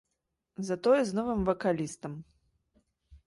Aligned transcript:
Затое 0.69 1.01
з 1.09 1.17
новым 1.17 1.41
вакалістам. 1.49 2.13